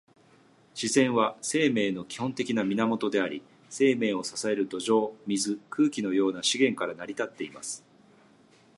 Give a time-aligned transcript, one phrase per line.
[0.73, 7.85] 自然は、生命の基本的な源であり、生命を支える土壌、水、空気のような資源から成り立っています。